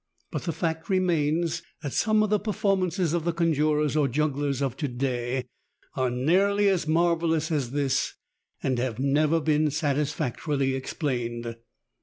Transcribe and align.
But 0.31 0.45
the 0.45 0.51
fact 0.51 0.89
remains 0.89 1.61
that 1.83 1.93
some 1.93 2.23
of 2.23 2.31
the 2.31 2.39
performances 2.39 3.13
of 3.13 3.23
the 3.23 3.31
conjurers 3.33 3.95
or 3.95 4.07
jugglers 4.07 4.59
of 4.59 4.75
to 4.77 4.87
day 4.87 5.45
are 5.95 6.09
nearly 6.09 6.69
as 6.69 6.87
marvelous 6.87 7.51
as 7.51 7.69
this 7.69 8.15
and 8.63 8.79
have 8.79 8.97
never 8.97 9.39
been 9.39 9.69
satisfactorily 9.69 10.73
explained. 10.73 11.55